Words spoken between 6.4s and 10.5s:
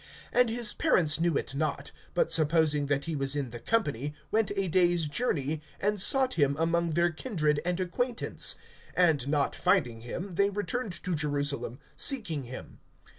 among their kindred and acquaintance; (45)and not finding him, they